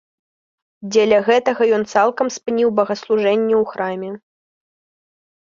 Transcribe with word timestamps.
Дзеля 0.95 1.19
гэтага 1.27 1.67
ён 1.77 1.85
цалкам 1.97 2.27
спыніў 2.37 2.69
богаслужэнне 2.81 3.55
ў 3.61 3.75
храме. 3.75 4.11